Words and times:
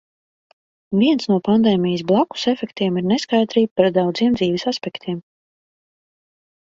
Viens 1.01 1.27
no 1.31 1.37
pandēmijas 1.47 2.03
"blakusefektiem" 2.11 2.97
ir 3.01 3.07
neskaidrība 3.11 3.73
par 3.83 3.93
daudziem 4.01 4.41
dzīves 4.41 4.67
aspektiem. 4.73 5.25